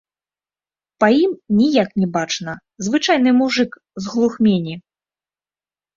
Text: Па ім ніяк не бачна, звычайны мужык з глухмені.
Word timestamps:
Па 1.03 1.07
ім 1.23 1.31
ніяк 1.59 1.89
не 2.03 2.07
бачна, 2.17 2.51
звычайны 2.89 3.37
мужык 3.43 3.71
з 4.05 4.15
глухмені. 4.15 4.75